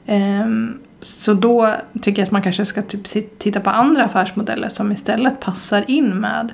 Um, 0.06 0.80
så 1.00 1.34
då 1.34 1.74
tycker 2.02 2.22
jag 2.22 2.26
att 2.26 2.32
man 2.32 2.42
kanske 2.42 2.66
ska 2.66 2.82
typ 2.82 3.04
titta 3.40 3.60
på 3.60 3.70
andra 3.70 4.04
affärsmodeller 4.04 4.70
som 4.70 4.92
istället 4.92 5.40
passar 5.40 5.84
in 5.88 6.10
med 6.10 6.54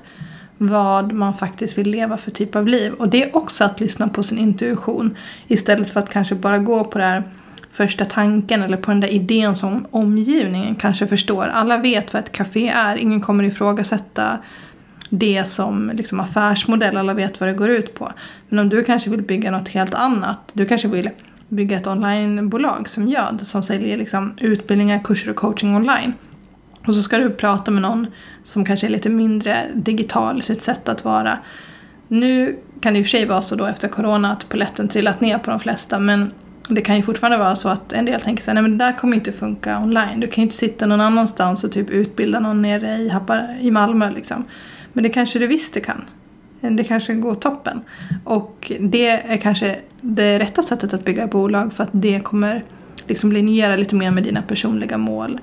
vad 0.57 1.12
man 1.12 1.33
faktiskt 1.33 1.77
vill 1.77 1.89
leva 1.89 2.17
för 2.17 2.31
typ 2.31 2.55
av 2.55 2.67
liv. 2.67 2.93
Och 2.93 3.10
det 3.10 3.24
är 3.24 3.36
också 3.36 3.63
att 3.63 3.79
lyssna 3.79 4.07
på 4.07 4.24
sin 4.24 4.38
intuition 4.38 5.17
istället 5.48 5.89
för 5.89 6.00
att 6.00 6.10
kanske 6.10 6.36
bara 6.36 6.57
gå 6.57 6.83
på 6.83 6.98
den 6.98 7.07
här 7.07 7.24
första 7.72 8.05
tanken 8.05 8.63
eller 8.63 8.77
på 8.77 8.91
den 8.91 9.00
där 9.00 9.13
idén 9.13 9.55
som 9.55 9.86
omgivningen 9.91 10.75
kanske 10.75 11.07
förstår. 11.07 11.48
Alla 11.48 11.77
vet 11.77 12.13
vad 12.13 12.24
ett 12.24 12.31
café 12.31 12.69
är, 12.69 12.95
ingen 12.95 13.22
kommer 13.22 13.43
ifrågasätta 13.43 14.38
det 15.10 15.45
som 15.45 15.91
liksom 15.93 16.19
affärsmodell, 16.19 16.98
alla 16.98 17.13
vet 17.13 17.39
vad 17.39 17.50
det 17.50 17.53
går 17.53 17.69
ut 17.69 17.93
på. 17.93 18.12
Men 18.50 18.60
om 18.60 18.69
du 18.69 18.83
kanske 18.83 19.10
vill 19.10 19.22
bygga 19.22 19.51
något 19.51 19.69
helt 19.69 19.93
annat, 19.93 20.51
du 20.53 20.65
kanske 20.65 20.88
vill 20.88 21.10
bygga 21.50 21.77
ett 21.77 21.88
onlinebolag 21.88 22.89
som 22.89 23.07
Göd 23.07 23.39
som 23.43 23.63
säljer 23.63 23.98
liksom 23.98 24.33
utbildningar, 24.38 25.00
kurser 25.03 25.29
och 25.29 25.36
coaching 25.36 25.75
online. 25.75 26.13
Och 26.87 26.95
så 26.95 27.01
ska 27.01 27.17
du 27.17 27.29
prata 27.29 27.71
med 27.71 27.81
någon 27.81 28.07
som 28.43 28.65
kanske 28.65 28.87
är 28.87 28.91
lite 28.91 29.09
mindre 29.09 29.67
digital 29.73 30.39
i 30.39 30.41
sitt 30.41 30.61
sätt 30.61 30.89
att 30.89 31.05
vara. 31.05 31.37
Nu 32.07 32.59
kan 32.81 32.93
det 32.93 32.99
i 32.99 33.01
och 33.01 33.05
för 33.05 33.09
sig 33.09 33.25
vara 33.25 33.41
så 33.41 33.55
då 33.55 33.65
efter 33.65 33.87
corona 33.87 34.31
att 34.31 34.49
poletten 34.49 34.87
trillat 34.87 35.21
ner 35.21 35.37
på 35.37 35.49
de 35.49 35.59
flesta 35.59 35.99
men 35.99 36.31
det 36.67 36.81
kan 36.81 36.95
ju 36.95 37.01
fortfarande 37.01 37.37
vara 37.37 37.55
så 37.55 37.69
att 37.69 37.93
en 37.93 38.05
del 38.05 38.21
tänker 38.21 38.43
sig, 38.43 38.53
nej 38.53 38.63
men 38.63 38.77
det 38.77 38.85
där 38.85 38.97
kommer 38.97 39.15
inte 39.15 39.31
funka 39.31 39.79
online. 39.79 40.19
Du 40.19 40.27
kan 40.27 40.41
ju 40.41 40.43
inte 40.43 40.55
sitta 40.55 40.85
någon 40.85 41.01
annanstans 41.01 41.63
och 41.63 41.71
typ 41.71 41.89
utbilda 41.89 42.39
någon 42.39 42.61
nere 42.61 42.97
i, 42.97 43.09
Happar 43.09 43.57
i 43.61 43.71
Malmö 43.71 44.09
liksom. 44.11 44.45
Men 44.93 45.03
det 45.03 45.09
kanske 45.09 45.39
du 45.39 45.47
visst 45.47 45.73
det 45.73 45.79
kan. 45.79 46.05
Det 46.59 46.83
kanske 46.83 47.13
går 47.13 47.35
toppen. 47.35 47.81
Och 48.23 48.71
det 48.79 49.09
är 49.09 49.37
kanske 49.37 49.79
det 50.01 50.39
rätta 50.39 50.63
sättet 50.63 50.93
att 50.93 51.05
bygga 51.05 51.27
bolag 51.27 51.73
för 51.73 51.83
att 51.83 51.89
det 51.91 52.19
kommer 52.19 52.63
liksom 53.07 53.31
linjera 53.31 53.75
lite 53.75 53.95
mer 53.95 54.11
med 54.11 54.23
dina 54.23 54.41
personliga 54.41 54.97
mål. 54.97 55.39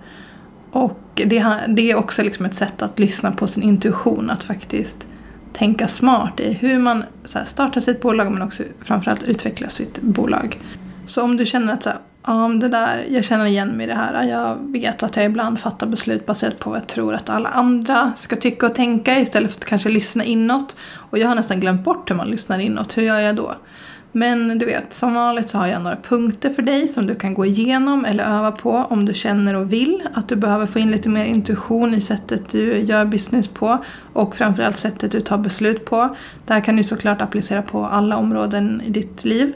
Och 0.70 1.00
det, 1.14 1.44
det 1.68 1.90
är 1.90 1.94
också 1.94 2.22
liksom 2.22 2.46
ett 2.46 2.54
sätt 2.54 2.82
att 2.82 2.98
lyssna 2.98 3.32
på 3.32 3.46
sin 3.46 3.62
intuition, 3.62 4.30
att 4.30 4.42
faktiskt 4.42 5.06
tänka 5.52 5.88
smart 5.88 6.40
i 6.40 6.52
hur 6.52 6.78
man 6.78 7.04
här, 7.34 7.44
startar 7.44 7.80
sitt 7.80 8.00
bolag 8.00 8.32
men 8.32 8.42
också 8.42 8.62
framförallt 8.82 9.22
utvecklar 9.22 9.68
sitt 9.68 10.02
bolag. 10.02 10.58
Så 11.06 11.22
om 11.22 11.36
du 11.36 11.46
känner 11.46 11.72
att 11.72 11.82
så 11.82 11.88
här, 11.88 11.98
ja, 12.26 12.48
det 12.48 12.68
där, 12.68 13.06
jag 13.08 13.24
känner 13.24 13.46
igen 13.46 13.68
mig 13.68 13.84
i 13.84 13.88
det 13.88 13.94
här. 13.94 14.24
Jag 14.24 14.72
vet 14.72 15.02
att 15.02 15.16
jag 15.16 15.24
ibland 15.24 15.60
fattar 15.60 15.86
beslut 15.86 16.26
baserat 16.26 16.58
på 16.58 16.70
vad 16.70 16.78
jag 16.78 16.86
tror 16.86 17.14
att 17.14 17.30
alla 17.30 17.48
andra 17.48 18.12
ska 18.16 18.36
tycka 18.36 18.66
och 18.66 18.74
tänka 18.74 19.20
istället 19.20 19.52
för 19.52 19.60
att 19.60 19.64
kanske 19.64 19.88
lyssna 19.88 20.24
inåt. 20.24 20.76
Och 20.92 21.18
jag 21.18 21.28
har 21.28 21.34
nästan 21.34 21.60
glömt 21.60 21.84
bort 21.84 22.10
hur 22.10 22.14
man 22.14 22.28
lyssnar 22.28 22.58
inåt. 22.58 22.96
Hur 22.96 23.02
gör 23.02 23.20
jag 23.20 23.36
då? 23.36 23.54
Men 24.12 24.58
du 24.58 24.66
vet, 24.66 24.94
som 24.94 25.14
vanligt 25.14 25.48
så 25.48 25.58
har 25.58 25.66
jag 25.66 25.82
några 25.82 25.96
punkter 25.96 26.50
för 26.50 26.62
dig 26.62 26.88
som 26.88 27.06
du 27.06 27.14
kan 27.14 27.34
gå 27.34 27.46
igenom 27.46 28.04
eller 28.04 28.24
öva 28.24 28.52
på 28.52 28.70
om 28.70 29.04
du 29.04 29.14
känner 29.14 29.54
och 29.54 29.72
vill 29.72 30.02
att 30.14 30.28
du 30.28 30.36
behöver 30.36 30.66
få 30.66 30.78
in 30.78 30.90
lite 30.90 31.08
mer 31.08 31.24
intuition 31.24 31.94
i 31.94 32.00
sättet 32.00 32.48
du 32.48 32.78
gör 32.78 33.04
business 33.04 33.48
på 33.48 33.84
och 34.12 34.36
framförallt 34.36 34.78
sättet 34.78 35.12
du 35.12 35.20
tar 35.20 35.38
beslut 35.38 35.84
på. 35.84 36.16
Det 36.46 36.52
här 36.52 36.60
kan 36.60 36.76
du 36.76 36.84
såklart 36.84 37.22
applicera 37.22 37.62
på 37.62 37.86
alla 37.86 38.16
områden 38.16 38.82
i 38.86 38.90
ditt 38.90 39.24
liv. 39.24 39.54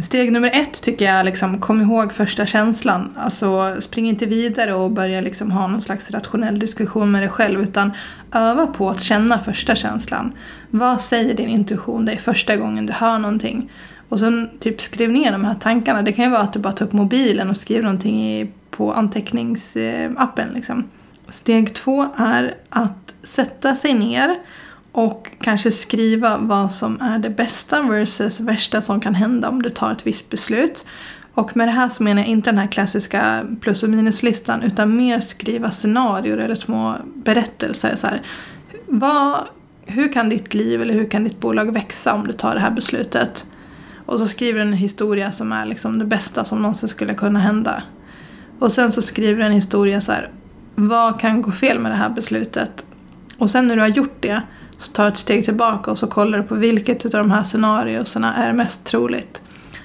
Steg 0.00 0.32
nummer 0.32 0.50
ett 0.54 0.82
tycker 0.82 1.04
jag 1.04 1.14
är 1.14 1.24
liksom, 1.24 1.60
kom 1.60 1.80
ihåg 1.80 2.12
första 2.12 2.46
känslan. 2.46 3.14
Alltså 3.18 3.76
spring 3.80 4.08
inte 4.08 4.26
vidare 4.26 4.74
och 4.74 4.90
börja 4.90 5.20
liksom 5.20 5.50
ha 5.50 5.66
någon 5.66 5.80
slags 5.80 6.10
rationell 6.10 6.58
diskussion 6.58 7.10
med 7.10 7.22
dig 7.22 7.28
själv 7.28 7.62
utan 7.62 7.92
öva 8.32 8.66
på 8.66 8.90
att 8.90 9.00
känna 9.00 9.38
första 9.38 9.74
känslan. 9.74 10.32
Vad 10.70 11.00
säger 11.00 11.34
din 11.34 11.48
intuition 11.48 12.04
dig 12.04 12.18
första 12.18 12.56
gången 12.56 12.86
du 12.86 12.92
hör 12.92 13.18
någonting? 13.18 13.70
Och 14.08 14.18
sen 14.18 14.50
typ 14.60 14.80
skriv 14.80 15.10
ner 15.10 15.32
de 15.32 15.44
här 15.44 15.54
tankarna. 15.54 16.02
Det 16.02 16.12
kan 16.12 16.24
ju 16.24 16.30
vara 16.30 16.42
att 16.42 16.52
du 16.52 16.58
bara 16.58 16.72
tar 16.72 16.86
upp 16.86 16.92
mobilen 16.92 17.50
och 17.50 17.56
skriver 17.56 17.82
någonting 17.82 18.32
i, 18.32 18.50
på 18.70 18.92
anteckningsappen. 18.92 20.48
Liksom. 20.54 20.84
Steg 21.28 21.74
två 21.74 22.06
är 22.16 22.54
att 22.68 23.14
sätta 23.22 23.74
sig 23.74 23.94
ner 23.94 24.38
och 24.92 25.30
kanske 25.40 25.70
skriva 25.70 26.38
vad 26.38 26.72
som 26.72 27.00
är 27.00 27.18
det 27.18 27.30
bästa 27.30 27.82
versus 27.82 28.40
värsta 28.40 28.80
som 28.80 29.00
kan 29.00 29.14
hända 29.14 29.48
om 29.48 29.62
du 29.62 29.70
tar 29.70 29.92
ett 29.92 30.06
visst 30.06 30.30
beslut. 30.30 30.86
Och 31.34 31.56
med 31.56 31.68
det 31.68 31.72
här 31.72 31.88
så 31.88 32.02
menar 32.02 32.22
jag 32.22 32.28
inte 32.28 32.50
den 32.50 32.58
här 32.58 32.66
klassiska 32.66 33.44
plus 33.60 33.82
och 33.82 33.90
minuslistan 33.90 34.62
utan 34.62 34.96
mer 34.96 35.20
skriva 35.20 35.70
scenarier 35.70 36.36
eller 36.36 36.54
små 36.54 36.94
berättelser. 37.14 37.96
Så 37.96 38.06
här, 38.06 38.22
vad, 38.86 39.48
hur 39.86 40.12
kan 40.12 40.28
ditt 40.28 40.54
liv 40.54 40.82
eller 40.82 40.94
hur 40.94 41.10
kan 41.10 41.24
ditt 41.24 41.40
bolag 41.40 41.72
växa 41.72 42.14
om 42.14 42.26
du 42.26 42.32
tar 42.32 42.54
det 42.54 42.60
här 42.60 42.70
beslutet? 42.70 43.46
Och 44.06 44.18
så 44.18 44.26
skriver 44.26 44.58
du 44.58 44.66
en 44.66 44.72
historia 44.72 45.32
som 45.32 45.52
är 45.52 45.66
liksom 45.66 45.98
det 45.98 46.04
bästa 46.04 46.44
som 46.44 46.62
någonsin 46.62 46.88
skulle 46.88 47.14
kunna 47.14 47.38
hända. 47.38 47.82
Och 48.58 48.72
sen 48.72 48.92
så 48.92 49.02
skriver 49.02 49.40
du 49.40 49.46
en 49.46 49.52
historia 49.52 50.00
så 50.00 50.12
här, 50.12 50.30
vad 50.74 51.20
kan 51.20 51.42
gå 51.42 51.52
fel 51.52 51.78
med 51.78 51.92
det 51.92 51.96
här 51.96 52.10
beslutet? 52.10 52.84
Och 53.38 53.50
sen 53.50 53.66
när 53.66 53.76
du 53.76 53.82
har 53.82 53.88
gjort 53.88 54.16
det 54.20 54.42
så 54.78 54.92
ta 54.92 55.08
ett 55.08 55.16
steg 55.16 55.44
tillbaka 55.44 55.90
och 55.90 55.98
så 55.98 56.06
kollar 56.06 56.38
du 56.38 56.44
på 56.44 56.54
vilket 56.54 57.04
av 57.04 57.10
de 57.10 57.30
här 57.30 57.44
scenarierna 57.44 58.34
är 58.34 58.52
mest 58.52 58.84
troligt. 58.84 59.42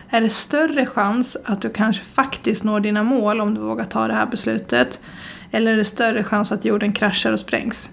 Är 0.10 0.22
det 0.22 0.30
större 0.30 0.86
chans 0.86 1.38
att 1.46 1.62
du 1.62 1.70
kanske 1.70 2.04
faktiskt 2.04 2.64
når 2.64 2.80
dina 2.80 3.04
mål 3.04 3.42
om 3.42 3.54
du 3.54 3.62
vågar 3.62 3.86
ta 3.86 4.08
det 4.08 4.14
här 4.14 4.26
beslutet? 4.26 5.00
Eller 5.52 5.74
är 5.74 5.78
det 5.78 5.86
större 5.86 6.24
chans 6.24 6.52
att 6.52 6.66
jorden 6.66 6.94
kraschar 6.94 7.32
och 7.32 7.40
sprängs? 7.40 7.90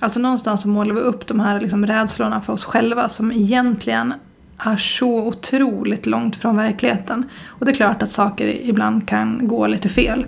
Alltså 0.00 0.20
någonstans 0.20 0.62
så 0.62 0.68
målar 0.68 0.94
vi 0.94 1.00
upp 1.00 1.26
de 1.26 1.40
här 1.40 1.60
liksom 1.60 1.86
rädslorna 1.86 2.40
för 2.40 2.52
oss 2.52 2.64
själva 2.64 3.08
som 3.08 3.32
egentligen 3.32 4.14
är 4.58 4.76
så 4.76 5.26
otroligt 5.26 6.06
långt 6.06 6.36
från 6.36 6.56
verkligheten. 6.56 7.30
Och 7.46 7.66
det 7.66 7.72
är 7.72 7.76
klart 7.76 8.02
att 8.02 8.10
saker 8.10 8.46
ibland 8.46 9.08
kan 9.08 9.48
gå 9.48 9.66
lite 9.66 9.88
fel. 9.88 10.26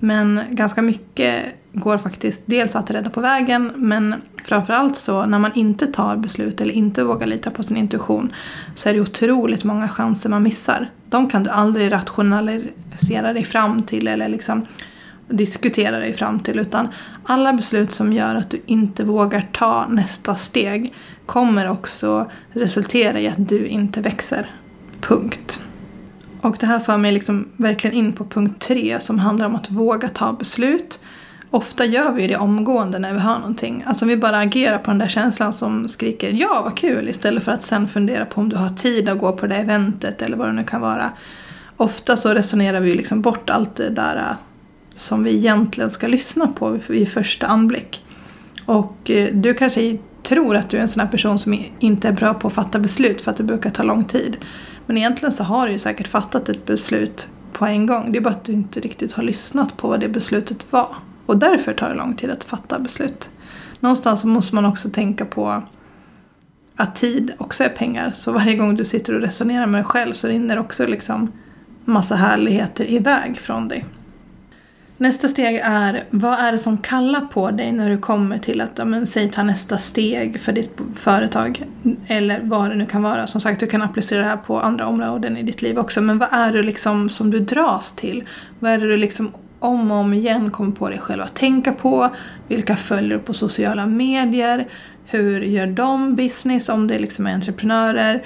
Men 0.00 0.40
ganska 0.50 0.82
mycket 0.82 1.44
går 1.72 1.98
faktiskt 1.98 2.42
dels 2.46 2.76
att 2.76 2.90
rädda 2.90 3.10
på 3.10 3.20
vägen 3.20 3.72
men 3.76 4.14
framförallt 4.44 4.96
så 4.96 5.26
när 5.26 5.38
man 5.38 5.50
inte 5.54 5.86
tar 5.86 6.16
beslut 6.16 6.60
eller 6.60 6.74
inte 6.74 7.04
vågar 7.04 7.26
lita 7.26 7.50
på 7.50 7.62
sin 7.62 7.76
intuition 7.76 8.32
så 8.74 8.88
är 8.88 8.94
det 8.94 9.00
otroligt 9.00 9.64
många 9.64 9.88
chanser 9.88 10.28
man 10.28 10.42
missar. 10.42 10.90
De 11.08 11.30
kan 11.30 11.42
du 11.42 11.50
aldrig 11.50 11.92
rationalisera 11.92 13.32
dig 13.32 13.44
fram 13.44 13.82
till 13.82 14.08
eller 14.08 14.28
liksom 14.28 14.66
diskutera 15.28 15.98
dig 15.98 16.12
fram 16.12 16.40
till 16.40 16.58
utan 16.58 16.88
alla 17.24 17.52
beslut 17.52 17.92
som 17.92 18.12
gör 18.12 18.34
att 18.34 18.50
du 18.50 18.62
inte 18.66 19.04
vågar 19.04 19.48
ta 19.52 19.86
nästa 19.88 20.34
steg 20.34 20.94
kommer 21.26 21.70
också 21.70 22.30
resultera 22.52 23.20
i 23.20 23.28
att 23.28 23.48
du 23.48 23.66
inte 23.66 24.00
växer. 24.00 24.50
Punkt. 25.00 25.60
Och 26.40 26.56
det 26.60 26.66
här 26.66 26.78
för 26.78 26.96
mig 26.96 27.12
liksom 27.12 27.48
verkligen 27.56 27.96
in 27.96 28.12
på 28.12 28.24
punkt 28.24 28.62
tre 28.62 29.00
som 29.00 29.18
handlar 29.18 29.46
om 29.46 29.54
att 29.54 29.70
våga 29.70 30.08
ta 30.08 30.32
beslut 30.32 31.00
ofta 31.52 31.84
gör 31.84 32.12
vi 32.12 32.26
det 32.26 32.36
omgående 32.36 32.98
när 32.98 33.12
vi 33.12 33.18
hör 33.18 33.38
någonting. 33.38 33.84
Alltså 33.86 34.06
vi 34.06 34.16
bara 34.16 34.38
agerar 34.38 34.78
på 34.78 34.90
den 34.90 34.98
där 34.98 35.08
känslan 35.08 35.52
som 35.52 35.88
skriker 35.88 36.30
ja 36.30 36.62
vad 36.64 36.76
kul 36.76 37.08
istället 37.08 37.44
för 37.44 37.52
att 37.52 37.62
sen 37.62 37.88
fundera 37.88 38.24
på 38.24 38.40
om 38.40 38.48
du 38.48 38.56
har 38.56 38.68
tid 38.68 39.08
att 39.08 39.18
gå 39.18 39.32
på 39.32 39.46
det 39.46 39.56
eventet 39.56 40.22
eller 40.22 40.36
vad 40.36 40.48
det 40.48 40.52
nu 40.52 40.64
kan 40.64 40.80
vara. 40.80 41.10
Ofta 41.76 42.16
så 42.16 42.34
resonerar 42.34 42.80
vi 42.80 42.94
liksom 42.94 43.22
bort 43.22 43.50
allt 43.50 43.76
det 43.76 43.90
där 43.90 44.16
äh, 44.16 44.36
som 44.94 45.24
vi 45.24 45.36
egentligen 45.36 45.90
ska 45.90 46.06
lyssna 46.06 46.46
på 46.46 46.78
vid 46.86 47.08
första 47.08 47.46
anblick. 47.46 48.04
Och 48.66 49.10
eh, 49.10 49.34
du 49.34 49.54
kanske 49.54 49.98
tror 50.22 50.56
att 50.56 50.70
du 50.70 50.76
är 50.76 50.80
en 50.80 50.88
sån 50.88 51.00
här 51.00 51.08
person 51.08 51.38
som 51.38 51.64
inte 51.78 52.08
är 52.08 52.12
bra 52.12 52.34
på 52.34 52.48
att 52.48 52.54
fatta 52.54 52.78
beslut 52.78 53.20
för 53.20 53.30
att 53.30 53.36
det 53.36 53.42
brukar 53.42 53.70
ta 53.70 53.82
lång 53.82 54.04
tid. 54.04 54.36
Men 54.86 54.96
egentligen 54.96 55.32
så 55.32 55.44
har 55.44 55.66
du 55.66 55.72
ju 55.72 55.78
säkert 55.78 56.08
fattat 56.08 56.48
ett 56.48 56.66
beslut 56.66 57.28
på 57.52 57.66
en 57.66 57.86
gång. 57.86 58.12
Det 58.12 58.18
är 58.18 58.20
bara 58.20 58.30
att 58.30 58.44
du 58.44 58.52
inte 58.52 58.80
riktigt 58.80 59.12
har 59.12 59.22
lyssnat 59.22 59.76
på 59.76 59.88
vad 59.88 60.00
det 60.00 60.08
beslutet 60.08 60.72
var. 60.72 60.96
Och 61.32 61.38
därför 61.38 61.74
tar 61.74 61.88
det 61.88 61.94
lång 61.94 62.14
tid 62.14 62.30
att 62.30 62.44
fatta 62.44 62.78
beslut. 62.78 63.30
Någonstans 63.80 64.24
måste 64.24 64.54
man 64.54 64.66
också 64.66 64.88
tänka 64.88 65.24
på 65.24 65.62
att 66.76 66.94
tid 66.94 67.32
också 67.38 67.64
är 67.64 67.68
pengar. 67.68 68.12
Så 68.14 68.32
varje 68.32 68.54
gång 68.54 68.76
du 68.76 68.84
sitter 68.84 69.14
och 69.14 69.20
resonerar 69.20 69.66
med 69.66 69.78
dig 69.78 69.84
själv 69.84 70.12
så 70.12 70.28
rinner 70.28 70.58
också 70.58 70.86
liksom 70.86 71.32
massa 71.84 72.14
härligheter 72.14 72.90
iväg 72.90 73.40
från 73.40 73.68
dig. 73.68 73.84
Nästa 74.96 75.28
steg 75.28 75.60
är, 75.64 76.04
vad 76.10 76.38
är 76.38 76.52
det 76.52 76.58
som 76.58 76.78
kallar 76.78 77.20
på 77.20 77.50
dig 77.50 77.72
när 77.72 77.90
du 77.90 77.98
kommer 77.98 78.38
till 78.38 78.60
att, 78.60 78.70
ja, 78.76 78.84
men, 78.84 79.06
säg 79.06 79.30
ta 79.30 79.42
nästa 79.42 79.78
steg 79.78 80.40
för 80.40 80.52
ditt 80.52 80.80
företag. 80.94 81.66
Eller 82.06 82.40
vad 82.42 82.70
det 82.70 82.76
nu 82.76 82.86
kan 82.86 83.02
vara. 83.02 83.26
Som 83.26 83.40
sagt, 83.40 83.60
du 83.60 83.66
kan 83.66 83.82
applicera 83.82 84.20
det 84.20 84.28
här 84.28 84.36
på 84.36 84.60
andra 84.60 84.86
områden 84.86 85.36
i 85.36 85.42
ditt 85.42 85.62
liv 85.62 85.78
också. 85.78 86.00
Men 86.00 86.18
vad 86.18 86.28
är 86.32 86.52
det 86.52 86.62
liksom 86.62 87.08
som 87.08 87.30
du 87.30 87.40
dras 87.40 87.92
till? 87.92 88.24
Vad 88.58 88.72
är 88.72 88.78
det 88.78 88.86
du 88.86 88.96
liksom 88.96 89.32
om 89.64 89.90
och 89.90 89.96
om 89.96 90.14
igen 90.14 90.50
kommer 90.50 90.72
på 90.72 90.88
dig 90.88 90.98
själv 90.98 91.22
att 91.22 91.34
tänka 91.34 91.72
på. 91.72 92.10
Vilka 92.48 92.76
följer 92.76 93.18
du 93.18 93.24
på 93.24 93.34
sociala 93.34 93.86
medier? 93.86 94.68
Hur 95.04 95.40
gör 95.40 95.66
de 95.66 96.14
business 96.14 96.68
om 96.68 96.86
det 96.86 96.98
liksom 96.98 97.26
är 97.26 97.34
entreprenörer? 97.34 98.24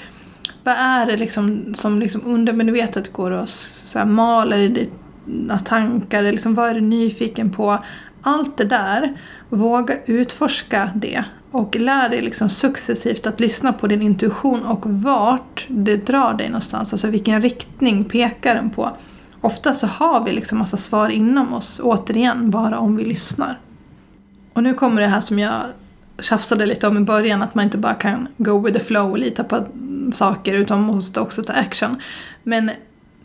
Vad 0.65 0.75
är 0.79 1.07
det 1.07 1.17
liksom 1.17 1.75
som 1.75 1.99
liksom 2.01 2.23
undermedvetet 2.27 3.13
går 3.13 3.31
och 3.31 3.49
så 3.49 3.99
här 3.99 4.07
maler 4.07 4.59
i 4.59 4.89
dina 5.27 5.59
tankar? 5.59 6.23
Liksom, 6.23 6.55
vad 6.55 6.69
är 6.69 6.75
du 6.75 6.81
nyfiken 6.81 7.51
på? 7.51 7.79
Allt 8.23 8.57
det 8.57 8.65
där, 8.65 9.21
våga 9.49 9.95
utforska 10.07 10.91
det 10.95 11.25
och 11.51 11.77
lär 11.77 12.09
dig 12.09 12.23
liksom 12.23 12.51
successivt 12.51 13.27
att 13.27 13.41
lyssna 13.41 13.73
på 13.73 13.87
din 13.87 14.03
intuition 14.03 14.63
och 14.63 14.87
vart 14.87 15.67
det 15.69 15.97
drar 15.97 16.35
dig 16.35 16.49
någonstans. 16.49 16.93
Alltså 16.93 17.09
vilken 17.09 17.43
riktning 17.43 18.05
pekar 18.05 18.55
den 18.55 18.71
på 18.71 18.91
ofta 19.41 19.75
så 19.75 19.87
har 19.87 20.25
vi 20.25 20.33
liksom 20.33 20.59
massa 20.59 20.77
svar 20.77 21.09
inom 21.09 21.55
oss, 21.55 21.81
återigen, 21.85 22.51
bara 22.51 22.79
om 22.79 22.97
vi 22.97 23.05
lyssnar. 23.05 23.61
Och 24.53 24.63
nu 24.63 24.75
kommer 24.75 25.03
det 25.03 25.09
här 25.09 25.21
som 25.21 25.39
jag 25.39 25.63
tjafsade 26.19 26.67
lite 26.67 26.89
om 26.89 26.97
i 26.97 27.01
början, 27.01 27.43
att 27.43 27.55
man 27.55 27.65
inte 27.65 27.79
bara 27.79 27.95
kan 27.95 28.29
go 28.37 28.59
with 28.59 28.79
the 28.79 28.85
flow 28.85 29.11
och 29.11 29.19
lita 29.19 29.45
på 29.45 29.67
saker 30.13 30.55
utan 30.55 30.81
man 30.81 30.97
måste 30.97 31.21
också 31.21 31.43
ta 31.43 31.53
action. 31.53 31.97
Men 32.43 32.71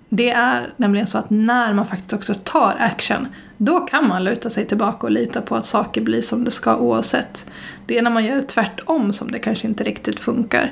det 0.09 0.29
är 0.29 0.73
nämligen 0.77 1.07
så 1.07 1.17
att 1.17 1.29
när 1.29 1.73
man 1.73 1.85
faktiskt 1.85 2.13
också 2.13 2.33
tar 2.43 2.75
action, 2.79 3.27
då 3.57 3.79
kan 3.79 4.07
man 4.07 4.23
luta 4.23 4.49
sig 4.49 4.65
tillbaka 4.65 5.07
och 5.07 5.11
lita 5.11 5.41
på 5.41 5.55
att 5.55 5.65
saker 5.65 6.01
blir 6.01 6.21
som 6.21 6.43
det 6.43 6.51
ska 6.51 6.77
oavsett. 6.77 7.45
Det 7.85 7.97
är 7.97 8.01
när 8.01 8.11
man 8.11 8.25
gör 8.25 8.41
tvärtom 8.41 9.13
som 9.13 9.31
det 9.31 9.39
kanske 9.39 9.67
inte 9.67 9.83
riktigt 9.83 10.19
funkar. 10.19 10.71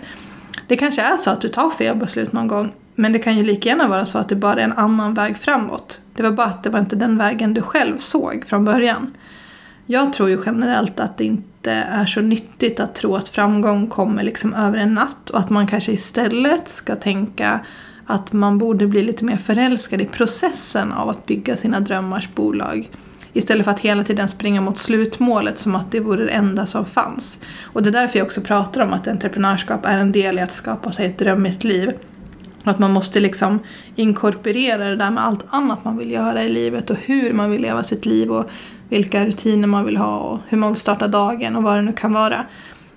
Det 0.67 0.77
kanske 0.77 1.01
är 1.01 1.17
så 1.17 1.29
att 1.29 1.41
du 1.41 1.49
tar 1.49 1.69
fel 1.69 1.97
beslut 1.97 2.33
någon 2.33 2.47
gång, 2.47 2.71
men 2.99 3.13
det 3.13 3.19
kan 3.19 3.37
ju 3.37 3.43
lika 3.43 3.69
gärna 3.69 3.87
vara 3.87 4.05
så 4.05 4.17
att 4.17 4.29
det 4.29 4.35
bara 4.35 4.59
är 4.59 4.63
en 4.63 4.73
annan 4.73 5.13
väg 5.13 5.37
framåt. 5.37 6.01
Det 6.13 6.23
var 6.23 6.31
bara 6.31 6.47
att 6.47 6.63
det 6.63 6.69
var 6.69 6.79
inte 6.79 6.95
den 6.95 7.17
vägen 7.17 7.53
du 7.53 7.61
själv 7.61 7.97
såg 7.97 8.45
från 8.47 8.65
början. 8.65 9.13
Jag 9.85 10.13
tror 10.13 10.29
ju 10.29 10.41
generellt 10.45 10.99
att 10.99 11.17
det 11.17 11.23
inte 11.23 11.71
är 11.71 12.05
så 12.05 12.21
nyttigt 12.21 12.79
att 12.79 12.95
tro 12.95 13.15
att 13.15 13.29
framgång 13.29 13.87
kommer 13.87 14.23
liksom 14.23 14.53
över 14.53 14.77
en 14.77 14.93
natt 14.93 15.29
och 15.29 15.39
att 15.39 15.49
man 15.49 15.67
kanske 15.67 15.91
istället 15.91 16.69
ska 16.69 16.95
tänka 16.95 17.65
att 18.05 18.33
man 18.33 18.57
borde 18.57 18.87
bli 18.87 19.03
lite 19.03 19.25
mer 19.25 19.37
förälskad 19.37 20.01
i 20.01 20.05
processen 20.05 20.91
av 20.93 21.09
att 21.09 21.25
bygga 21.25 21.57
sina 21.57 21.79
drömmars 21.79 22.29
bolag. 22.35 22.89
Istället 23.33 23.65
för 23.65 23.71
att 23.71 23.79
hela 23.79 24.03
tiden 24.03 24.27
springa 24.27 24.61
mot 24.61 24.77
slutmålet 24.77 25.59
som 25.59 25.75
att 25.75 25.91
det 25.91 25.99
vore 25.99 26.25
det 26.25 26.31
enda 26.31 26.65
som 26.65 26.85
fanns. 26.85 27.39
Och 27.63 27.83
det 27.83 27.89
är 27.89 27.93
därför 27.93 28.19
jag 28.19 28.25
också 28.25 28.41
pratar 28.41 28.81
om 28.81 28.93
att 28.93 29.07
entreprenörskap 29.07 29.85
är 29.85 29.97
en 29.97 30.11
del 30.11 30.39
i 30.39 30.41
att 30.41 30.51
skapa 30.51 30.91
sig 30.91 31.05
ett 31.05 31.17
drömmigt 31.17 31.63
liv. 31.63 31.93
Att 32.69 32.79
man 32.79 32.91
måste 32.91 33.19
liksom 33.19 33.59
inkorporera 33.95 34.89
det 34.89 34.95
där 34.95 35.11
med 35.11 35.25
allt 35.25 35.45
annat 35.49 35.85
man 35.85 35.97
vill 35.97 36.11
göra 36.11 36.43
i 36.43 36.49
livet 36.49 36.89
och 36.89 36.97
hur 36.97 37.33
man 37.33 37.51
vill 37.51 37.61
leva 37.61 37.83
sitt 37.83 38.05
liv 38.05 38.31
och 38.31 38.49
vilka 38.89 39.25
rutiner 39.25 39.67
man 39.67 39.85
vill 39.85 39.97
ha 39.97 40.17
och 40.17 40.39
hur 40.47 40.57
man 40.57 40.71
vill 40.71 40.79
starta 40.79 41.07
dagen 41.07 41.55
och 41.55 41.63
vad 41.63 41.75
det 41.75 41.81
nu 41.81 41.93
kan 41.93 42.13
vara. 42.13 42.45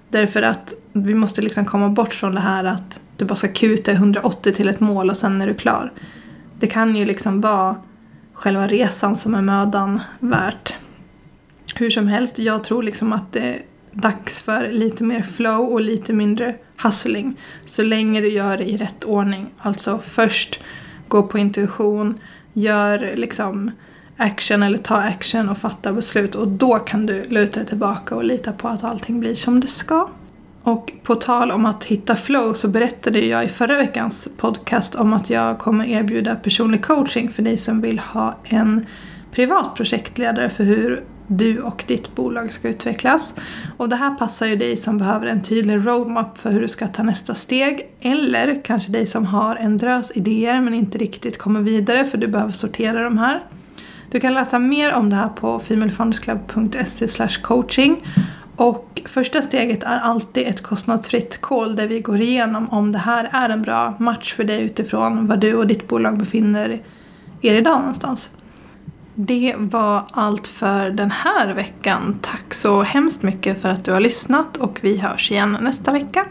Därför 0.09 0.43
att 0.43 0.75
vi 0.93 1.14
måste 1.14 1.43
liksom 1.43 1.64
komma 1.64 1.88
bort 1.88 2.14
från 2.14 2.35
det 2.35 2.41
här 2.41 2.64
att 2.64 3.00
du 3.17 3.25
bara 3.25 3.35
ska 3.35 3.49
kuta 3.49 3.93
180 3.93 4.52
till 4.52 4.69
ett 4.69 4.81
mål 4.81 5.11
och 5.11 5.17
sen 5.17 5.41
är 5.41 5.47
du 5.47 5.55
klar. 5.55 5.93
Det 6.59 6.67
kan 6.67 6.97
ju 6.97 7.05
liksom 7.05 7.41
vara 7.41 7.76
själva 8.33 8.67
resan 8.67 9.17
som 9.17 9.35
är 9.35 9.43
mödan 9.43 10.00
värt. 10.21 10.75
Hur 11.75 11.91
som 11.91 12.09
helst, 12.09 12.38
jag 12.38 12.64
tror 12.64 12.83
liksom 12.83 13.12
att 13.12 13.33
det 13.33 13.59
dags 13.92 14.42
för 14.42 14.70
lite 14.70 15.04
mer 15.04 15.22
flow 15.22 15.72
och 15.72 15.80
lite 15.80 16.12
mindre 16.12 16.54
hustling. 16.82 17.40
Så 17.66 17.82
länge 17.82 18.20
du 18.20 18.28
gör 18.28 18.56
det 18.56 18.64
i 18.64 18.76
rätt 18.76 19.04
ordning. 19.04 19.46
Alltså 19.58 19.99
först 19.99 20.61
gå 21.08 21.22
på 21.22 21.38
intuition, 21.38 22.18
gör 22.52 23.12
liksom 23.16 23.70
action 24.16 24.62
eller 24.62 24.78
ta 24.78 24.96
action 24.96 25.49
och 25.49 25.58
fatta 25.58 25.92
beslut 25.92 26.34
och 26.34 26.49
då 26.49 26.78
kan 26.78 27.06
du 27.06 27.25
luta 27.25 27.61
dig 27.61 27.68
tillbaka 27.68 28.14
och 28.14 28.25
lita 28.25 28.52
på 28.52 28.68
att 28.68 28.84
allting 28.84 29.20
blir 29.20 29.34
som 29.34 29.61
det 29.61 29.68
ska. 29.68 30.08
Och 30.62 30.92
på 31.02 31.14
tal 31.14 31.50
om 31.50 31.66
att 31.66 31.84
hitta 31.84 32.16
flow 32.16 32.52
så 32.52 32.68
berättade 32.68 33.20
jag 33.20 33.44
i 33.44 33.49
förra 33.49 33.76
veckans 33.76 34.28
podcast 34.37 34.94
om 34.94 35.12
att 35.12 35.30
jag 35.30 35.58
kommer 35.58 35.84
erbjuda 35.84 36.34
personlig 36.34 36.84
coaching 36.84 37.30
för 37.30 37.42
dig 37.42 37.58
som 37.58 37.80
vill 37.80 37.99
ha 37.99 38.34
en 38.44 38.87
privat 39.32 39.75
projektledare 39.75 40.50
för 40.50 40.64
hur 40.64 41.02
du 41.26 41.61
och 41.61 41.85
ditt 41.87 42.14
bolag 42.14 42.52
ska 42.52 42.69
utvecklas. 42.69 43.35
Och 43.76 43.88
det 43.88 43.97
här 43.97 44.14
passar 44.14 44.47
ju 44.47 44.57
dig 44.57 44.76
som 44.76 44.99
behöver 44.99 45.26
en 45.26 45.43
tydlig 45.43 45.87
roadmap 45.87 46.38
för 46.38 46.50
hur 46.50 46.61
du 46.61 46.69
ska 46.69 46.87
ta 46.87 47.02
nästa 47.02 47.35
steg. 47.35 47.91
Eller 48.00 48.64
kanske 48.64 48.93
dig 48.93 49.07
som 49.07 49.26
har 49.26 49.57
en 49.57 49.79
drös 49.79 50.12
idéer 50.14 50.61
men 50.61 50.75
inte 50.75 50.99
riktigt 50.99 51.38
kommer 51.38 51.61
vidare 51.61 52.05
för 52.05 52.19
du 52.19 52.29
behöver 52.29 52.52
sortera 52.52 53.02
de 53.02 53.19
här. 53.19 53.43
Du 54.11 54.21
kan 54.21 54.35
läsa 54.35 54.59
mer 54.59 54.93
om 54.95 55.11
det 55.11 55.17
här 55.17 55.29
på 55.29 55.59
femalefoundersclub.se 55.59 57.29
coaching 57.43 58.05
och 58.57 59.02
första 59.05 59.43
steget 59.43 59.83
är 59.83 59.99
alltid 59.99 60.47
ett 60.47 60.62
kostnadsfritt 60.62 61.41
call 61.41 61.76
där 61.76 61.88
vi 61.88 62.00
går 62.00 62.21
igenom 62.21 62.69
om 62.71 62.93
det 62.93 62.99
här 62.99 63.29
är 63.33 63.49
en 63.49 63.62
bra 63.62 63.95
match 63.99 64.33
för 64.35 64.45
dig 64.45 64.62
utifrån 64.62 65.26
var 65.26 65.37
du 65.37 65.55
och 65.55 65.67
ditt 65.67 65.88
bolag 65.88 66.19
befinner 66.19 66.83
er 67.43 67.55
idag 67.55 67.79
någonstans. 67.79 68.31
Det 69.14 69.54
var 69.59 70.04
allt 70.11 70.49
för 70.49 70.90
den 70.90 71.11
här 71.11 71.54
veckan. 71.54 72.19
Tack 72.23 72.54
så 72.54 72.83
hemskt 72.83 73.23
mycket 73.23 73.62
för 73.62 73.69
att 73.69 73.85
du 73.85 73.92
har 73.92 74.00
lyssnat 74.00 74.57
och 74.57 74.78
vi 74.83 74.97
hörs 74.97 75.31
igen 75.31 75.57
nästa 75.61 75.92
vecka. 75.92 76.26